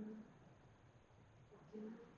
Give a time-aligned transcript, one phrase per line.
[0.00, 0.16] Thank
[1.74, 2.09] you.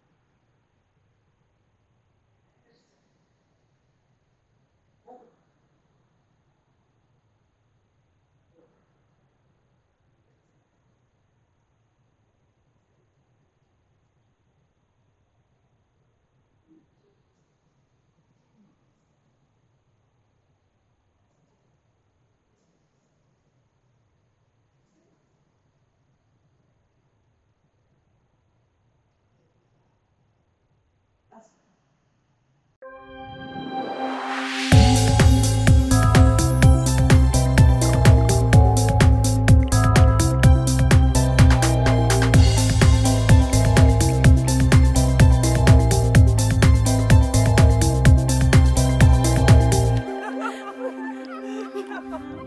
[52.13, 52.21] 了。